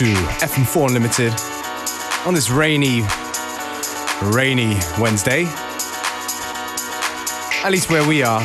To 0.00 0.06
FM4 0.06 0.86
Unlimited 0.86 1.34
on 2.24 2.32
this 2.32 2.48
rainy, 2.48 3.02
rainy 4.34 4.78
Wednesday. 4.98 5.44
At 7.62 7.68
least 7.70 7.90
where 7.90 8.08
we 8.08 8.22
are. 8.22 8.40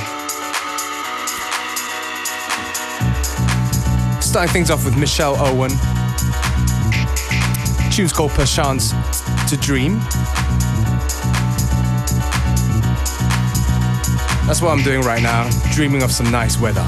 Starting 4.22 4.52
things 4.52 4.70
off 4.70 4.84
with 4.84 4.98
Michelle 4.98 5.38
Owen. 5.38 5.72
Tune's 7.90 8.12
called 8.12 8.32
Perchance 8.32 8.90
to 9.48 9.56
Dream. 9.56 10.00
That's 14.46 14.62
what 14.62 14.72
I'm 14.72 14.84
doing 14.84 15.04
right 15.04 15.24
now, 15.24 15.50
dreaming 15.72 16.04
of 16.04 16.12
some 16.12 16.30
nice 16.30 16.60
weather. 16.60 16.86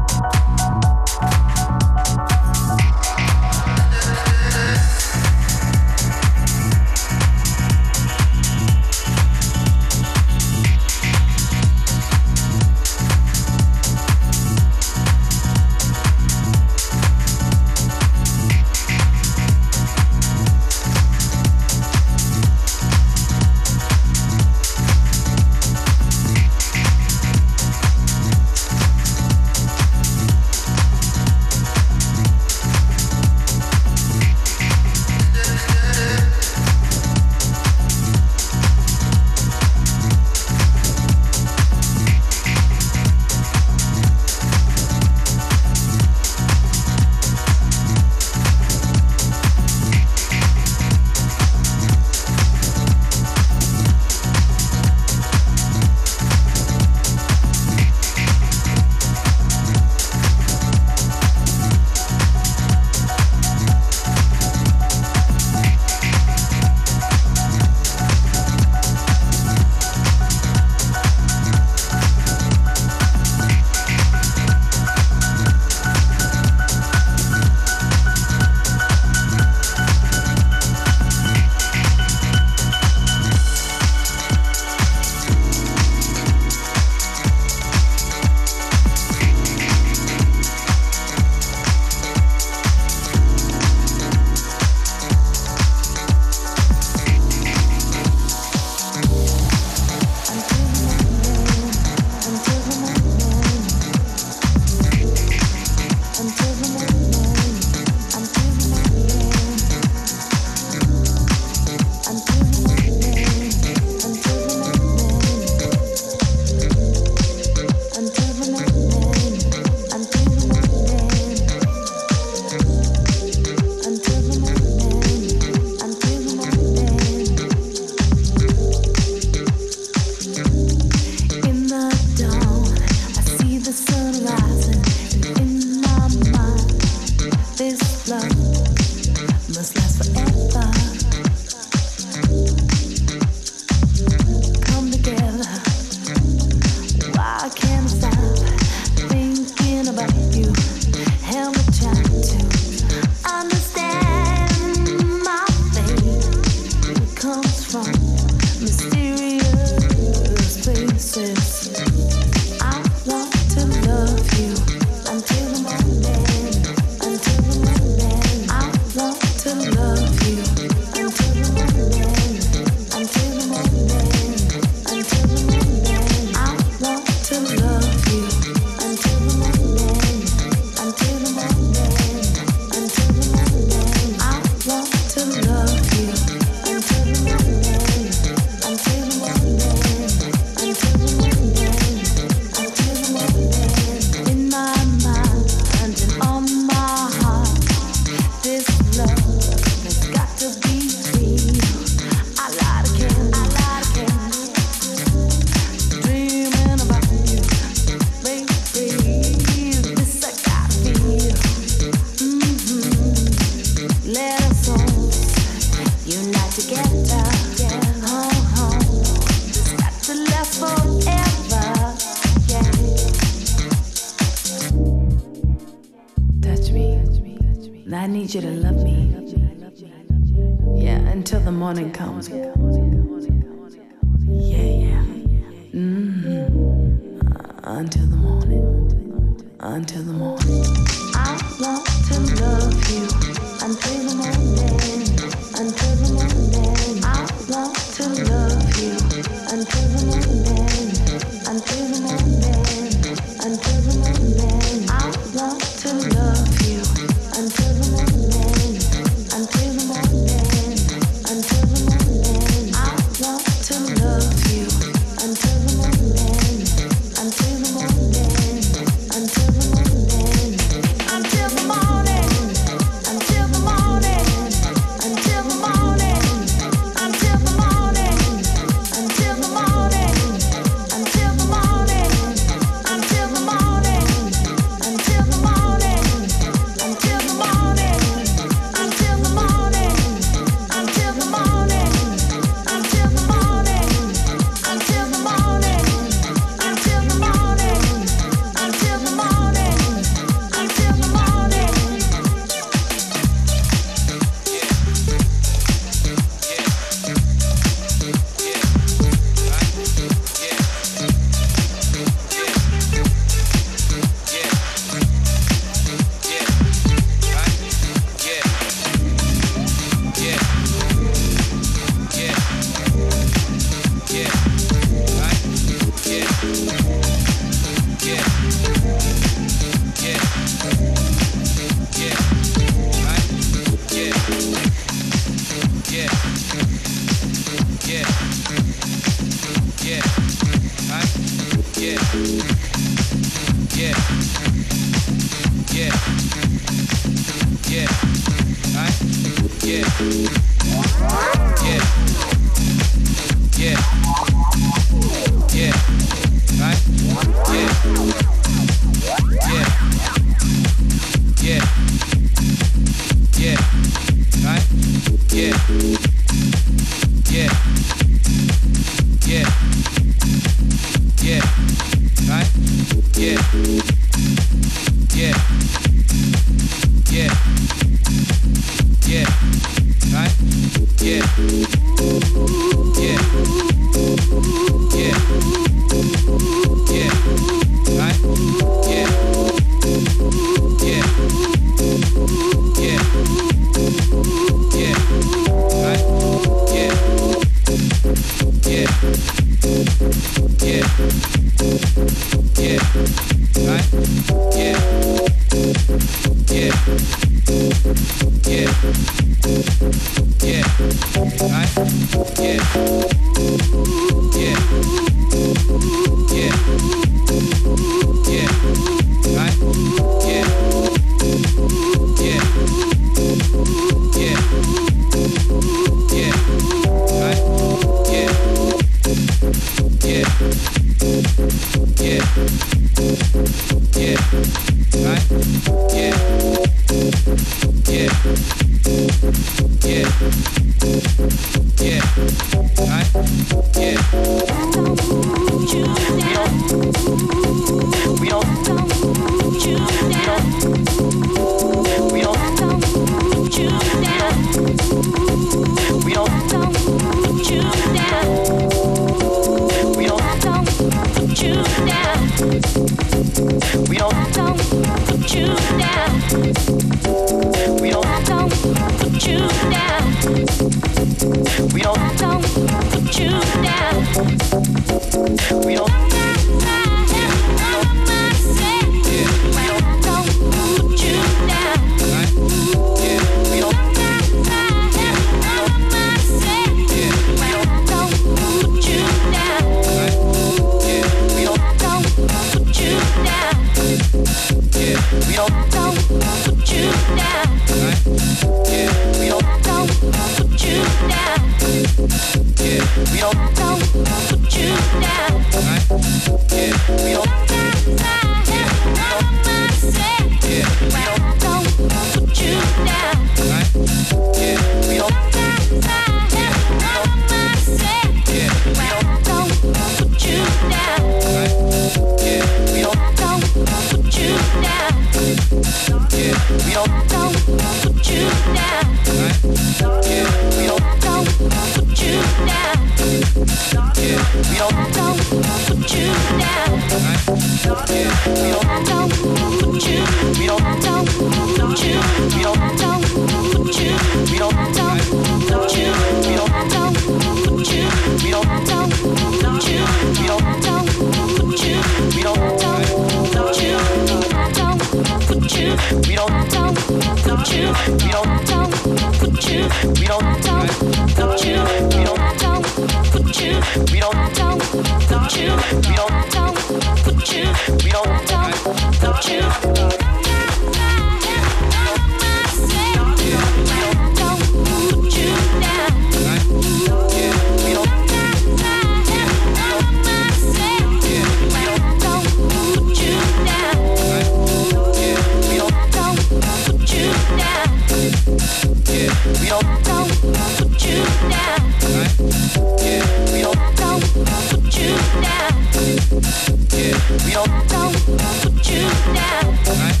We 597.28 597.34
don't 597.34 597.52
put 597.68 598.64
you 598.70 598.88
down. 599.12 599.52
Right. 599.76 600.00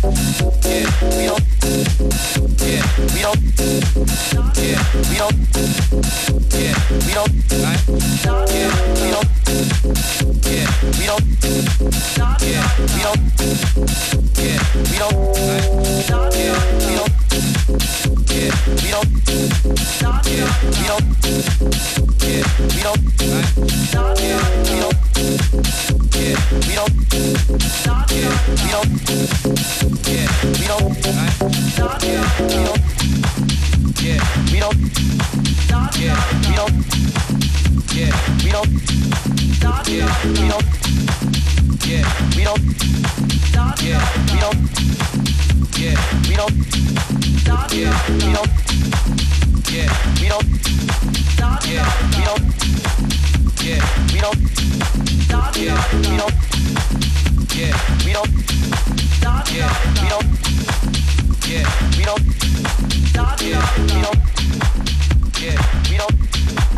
Yeah, 0.64 0.88
we 1.18 1.24
don't. 1.28 1.44
Yeah, 2.64 2.80
we 3.12 3.20
don't. 3.20 3.44
Yeah, 4.56 4.80
we 5.10 5.16
don't. 5.18 5.36
Yeah, 6.56 6.72
we 7.04 7.12
don't. 7.12 7.28
Yeah, 7.28 7.28
we 8.96 9.12
don't. 9.12 9.28
Yeah, 10.48 10.72
we 10.80 10.88
don't. 10.88 10.96
Yeah, 10.96 11.28
we 14.88 14.96
don't. 14.98 15.12
Yeah, 15.12 15.68
we 18.88 18.88
don't. 18.88 18.88
Yeah, 18.88 20.54
we 20.60 20.78
don't. 20.78 21.02
Yeah, 22.18 22.42
we 22.58 22.82
don't. 22.82 22.98
Yeah, 26.28 26.36
we 26.68 26.74
don't 26.74 27.58
stop. 27.58 28.10
Yeah, 28.10 28.52
we 28.62 28.68
don't. 28.68 29.08
Yeah, 53.68 53.84
we 54.14 54.20
don't. 54.20 54.38
Yeah, 55.58 55.76
we 55.92 56.16
don't. 56.16 56.32
Yeah, 57.54 57.76
we 58.02 58.12
don't. 58.14 58.32
Yeah, 59.52 59.68
we 59.98 60.08
don't. 60.08 60.24
Yeah, 65.40 65.58
we 65.90 65.96
don't. 65.98 66.77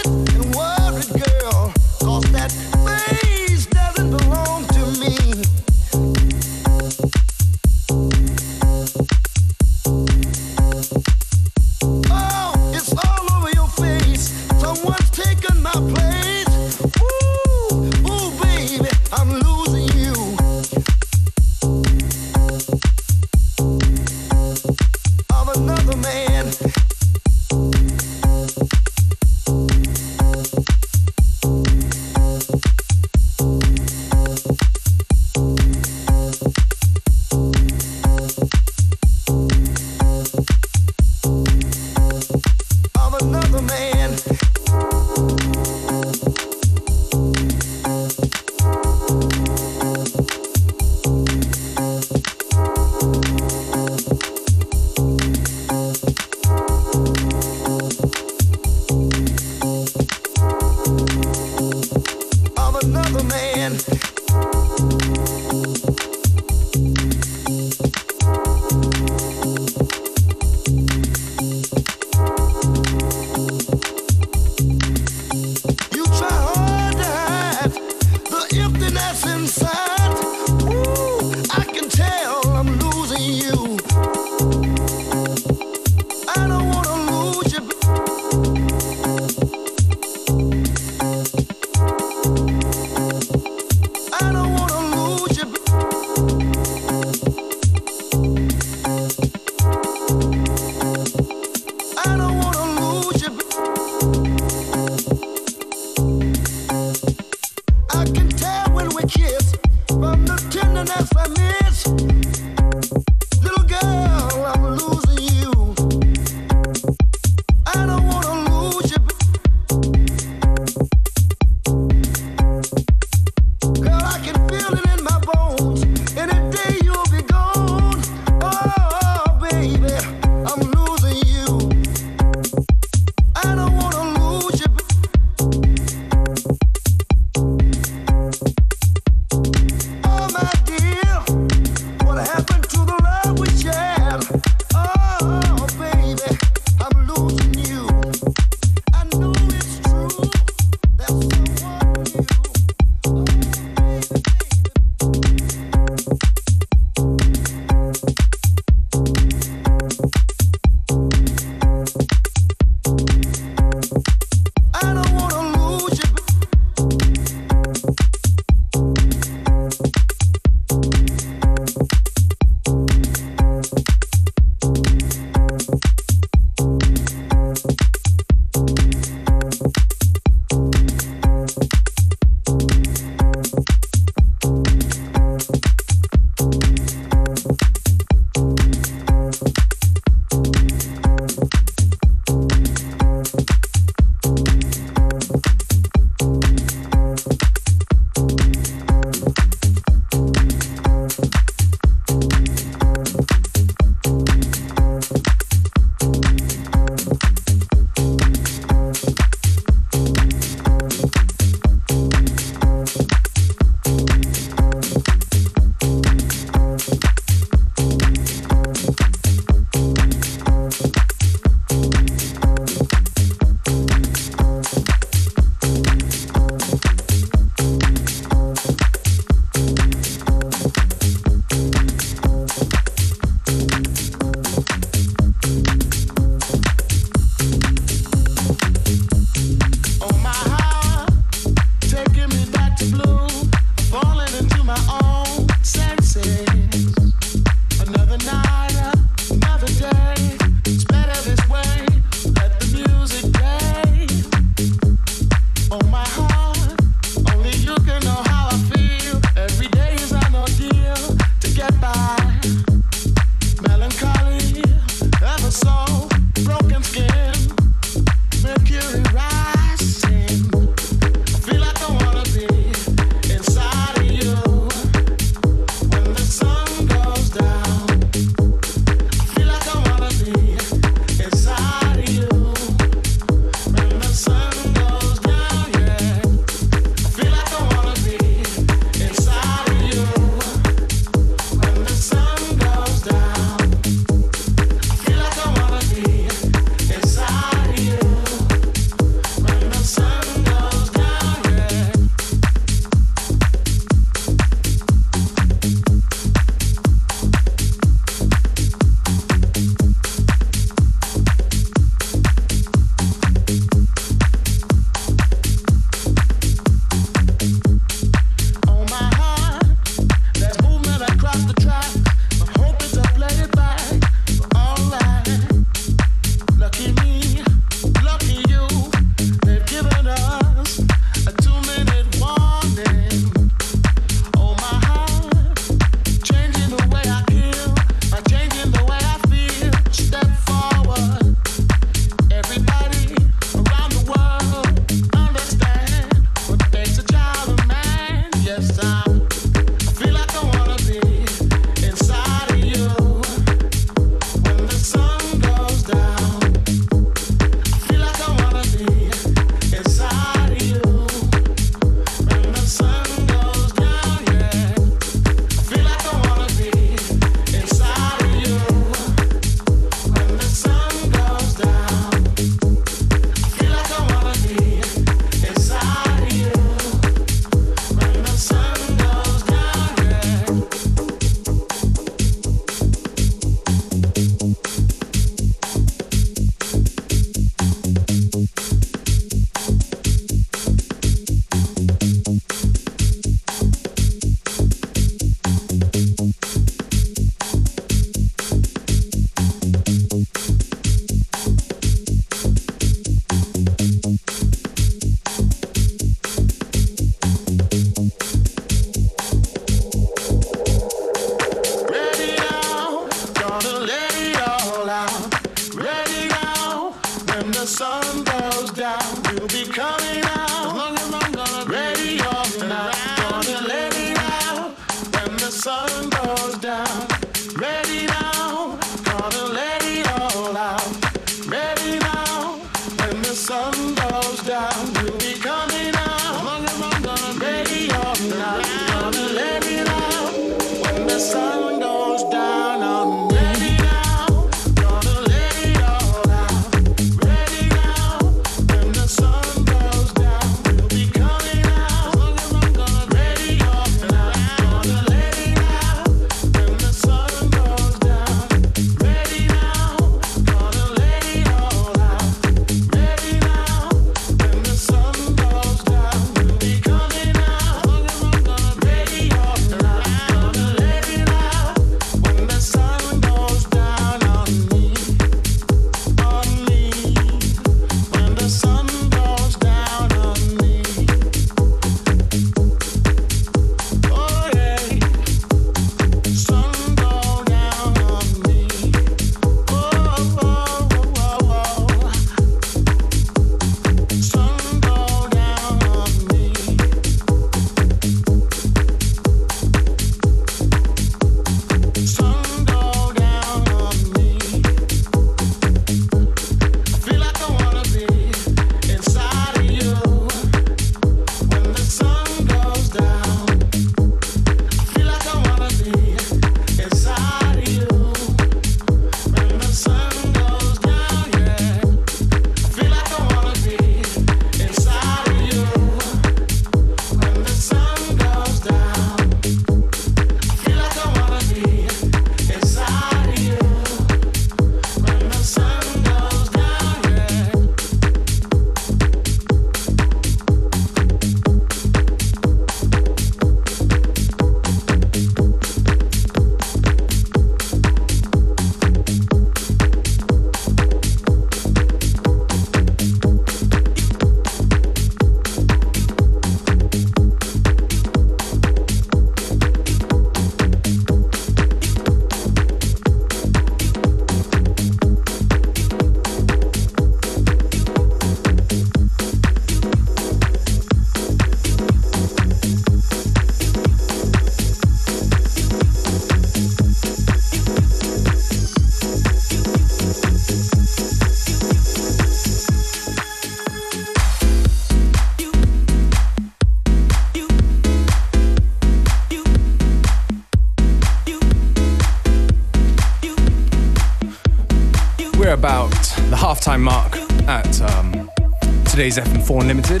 FM4 599.48 599.60
Unlimited. 599.62 600.00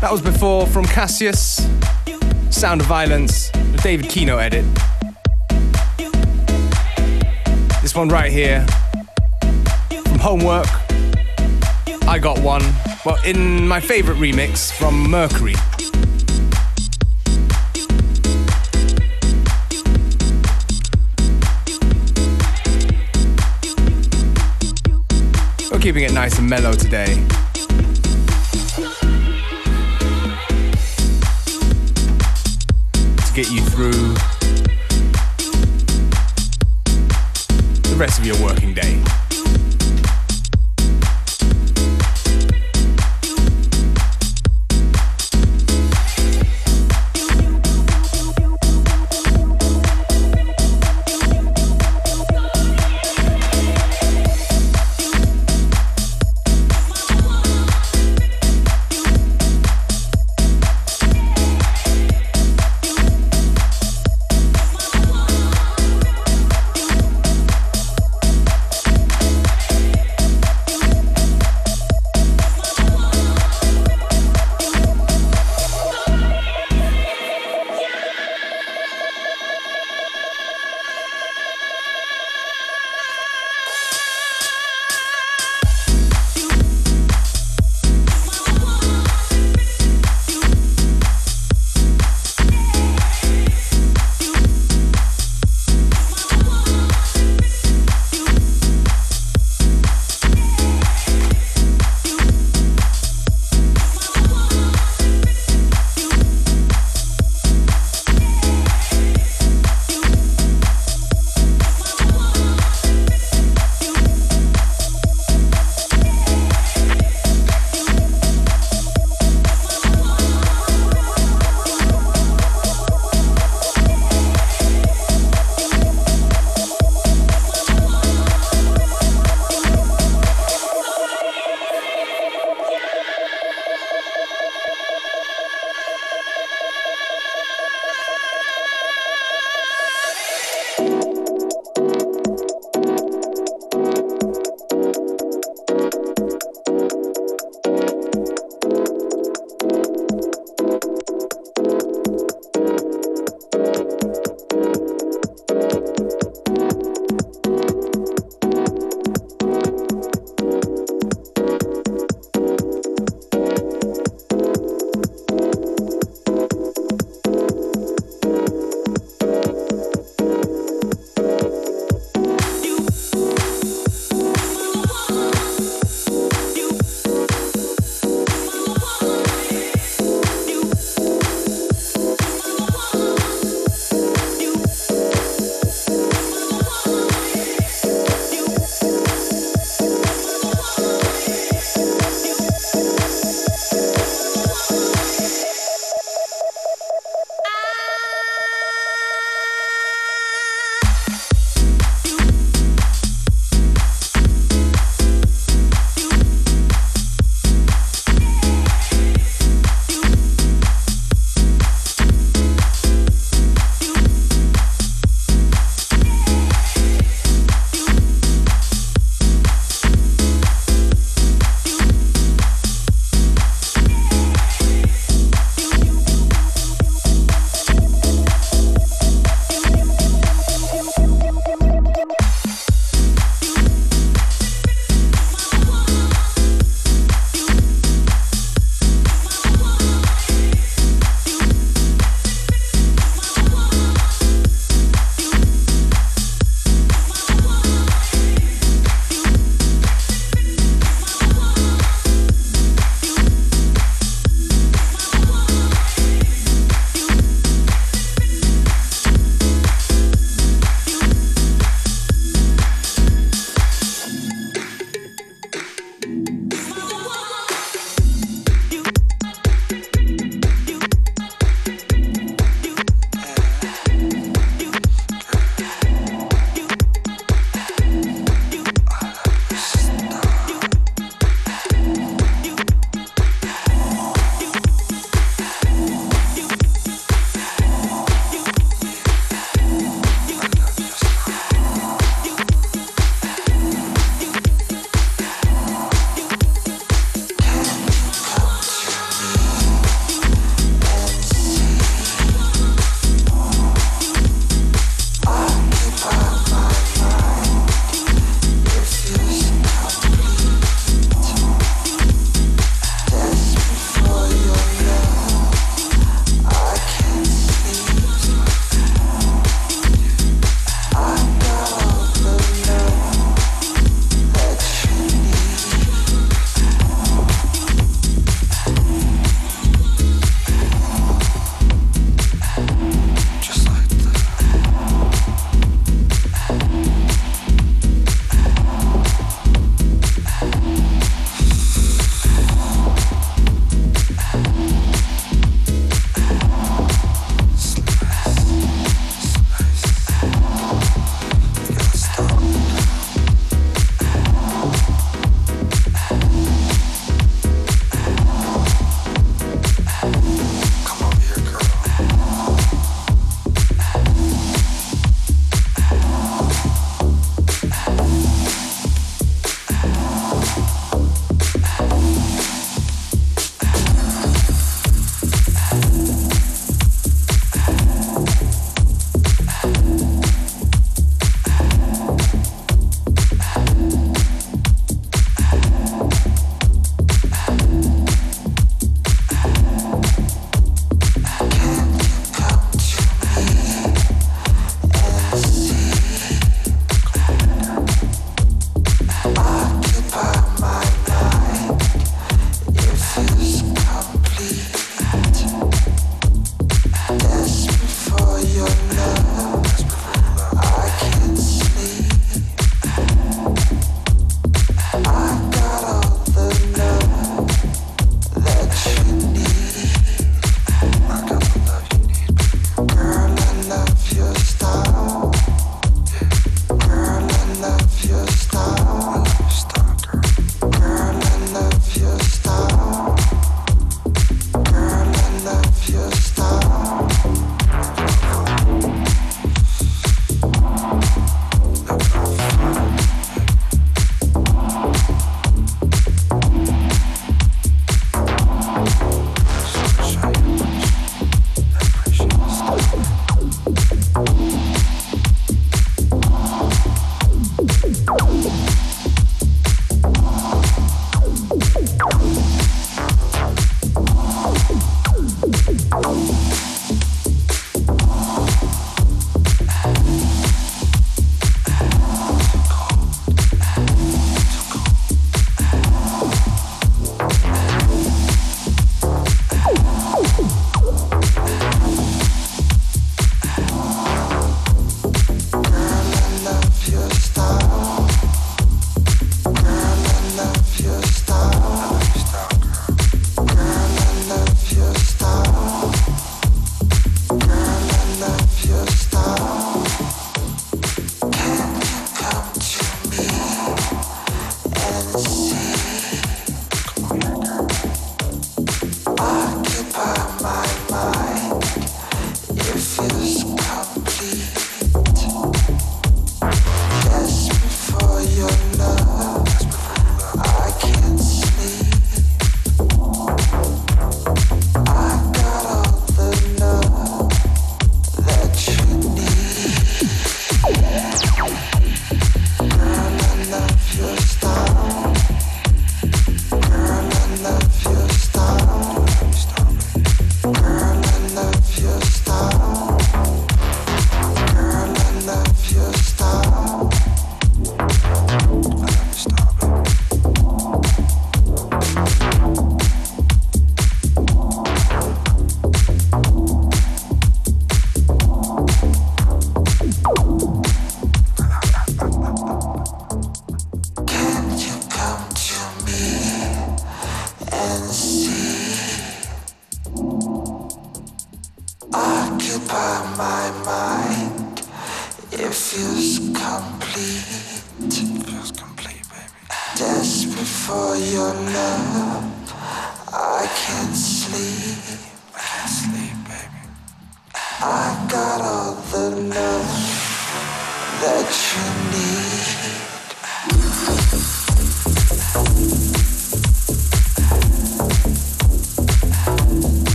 That 0.00 0.10
was 0.10 0.20
before 0.20 0.66
from 0.66 0.84
Cassius, 0.84 1.66
Sound 2.50 2.82
of 2.82 2.86
Violence, 2.86 3.50
the 3.50 3.80
David 3.82 4.10
Keno 4.10 4.36
edit. 4.36 4.64
This 7.80 7.94
one 7.94 8.08
right 8.08 8.30
here 8.30 8.66
from 9.90 10.18
Homework, 10.18 10.66
I 12.06 12.18
Got 12.20 12.40
One. 12.40 12.62
Well, 13.06 13.18
in 13.24 13.66
my 13.66 13.80
favorite 13.80 14.18
remix 14.18 14.70
from 14.70 15.10
Mercury. 15.10 15.54
We're 25.70 25.80
keeping 25.80 26.04
it 26.04 26.12
nice 26.12 26.38
and 26.38 26.50
mellow 26.50 26.74
today. 26.74 27.26
Get 33.34 33.50
you 33.50 33.62
through 33.62 33.92
the 37.88 37.96
rest 37.96 38.18
of 38.18 38.26
your 38.26 38.36
working 38.42 38.74
day. 38.74 39.21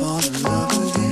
fall 0.00 0.24
in 0.24 0.42
love 0.42 0.94
again. 0.94 1.10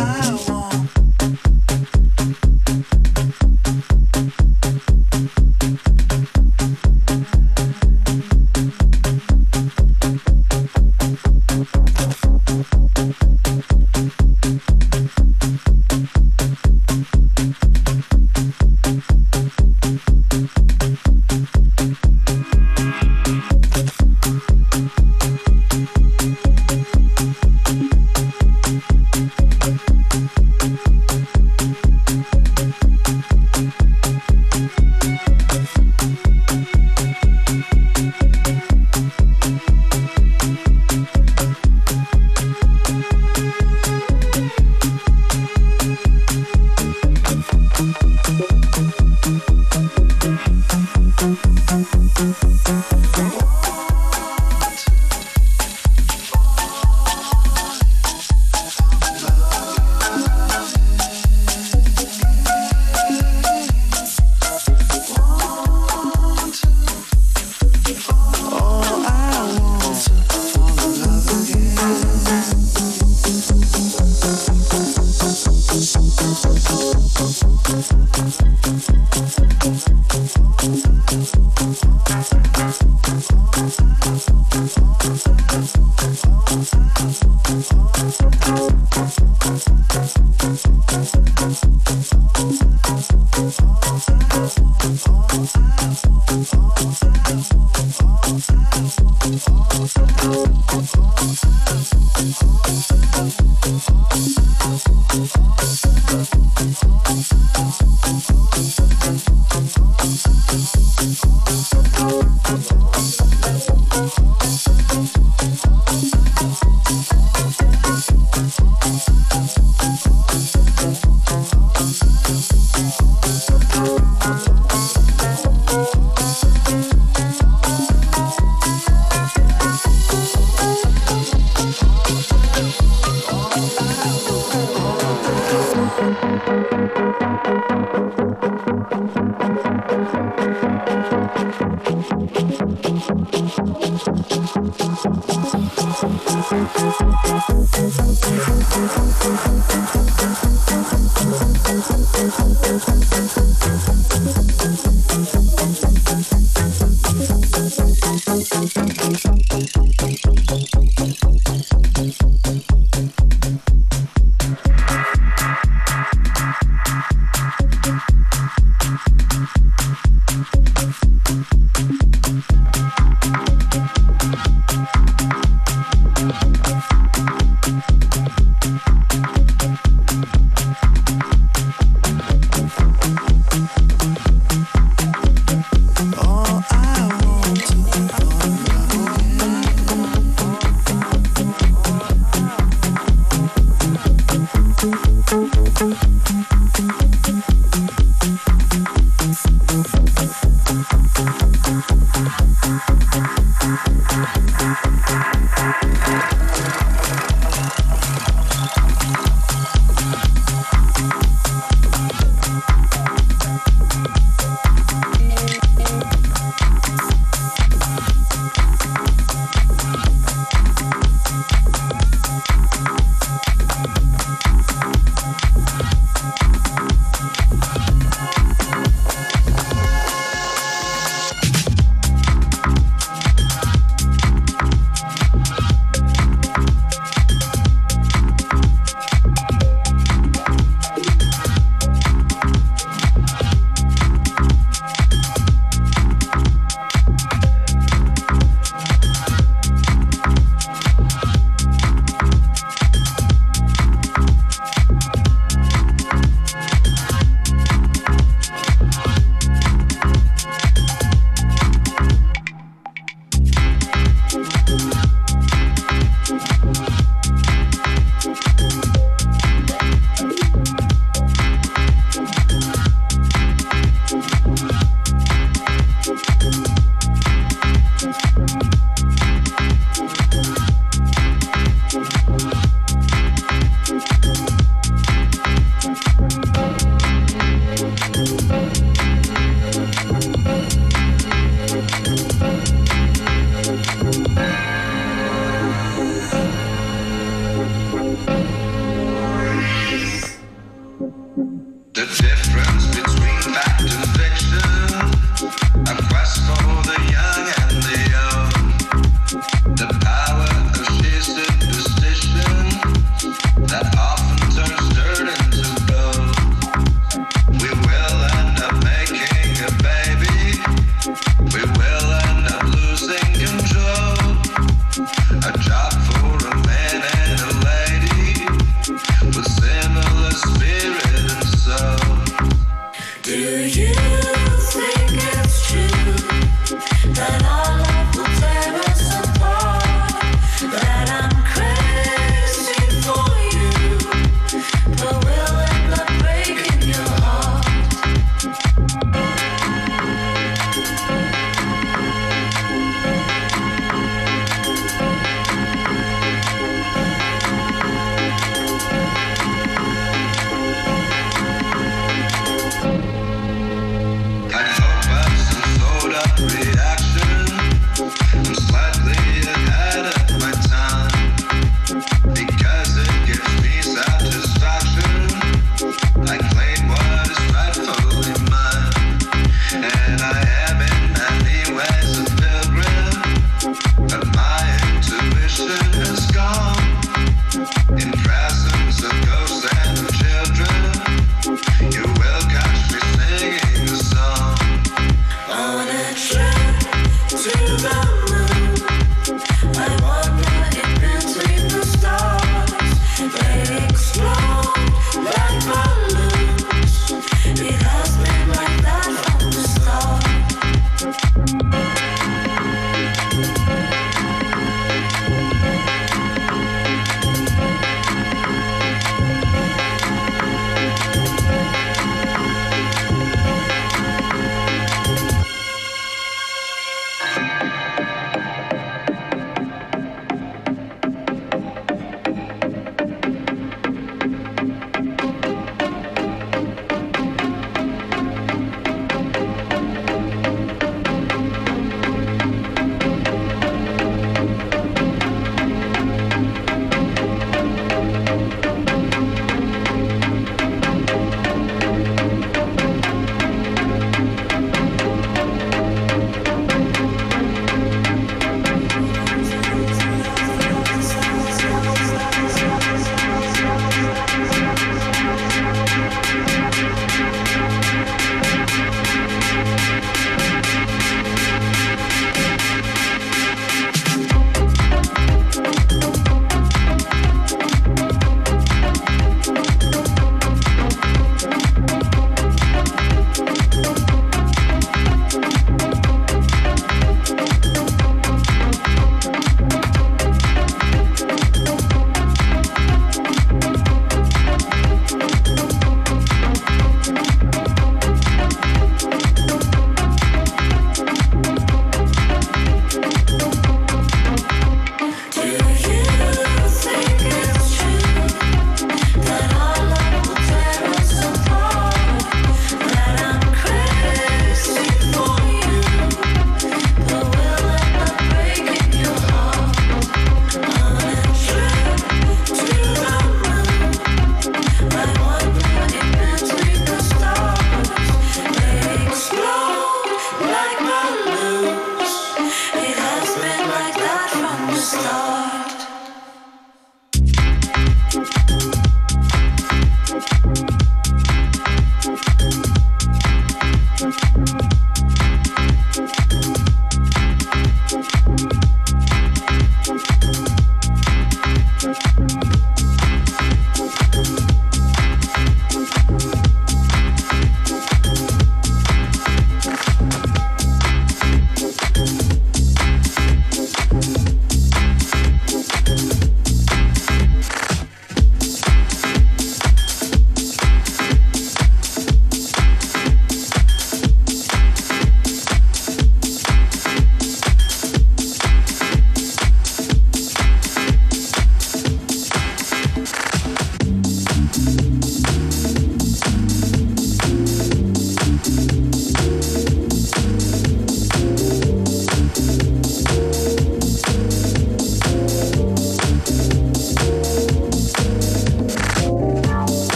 I 0.00 0.36
want 0.46 1.57